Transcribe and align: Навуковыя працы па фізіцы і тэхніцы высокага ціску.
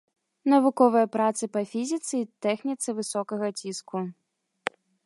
Навуковыя 0.53 1.09
працы 1.17 1.43
па 1.57 1.61
фізіцы 1.75 2.13
і 2.23 2.25
тэхніцы 2.47 2.87
высокага 3.03 3.47
ціску. 3.61 4.05